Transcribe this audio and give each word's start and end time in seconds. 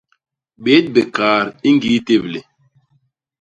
Bét 0.63 0.85
bikaat 0.93 1.47
i 1.67 1.69
ñgii 1.75 1.99
téblé. 2.07 2.39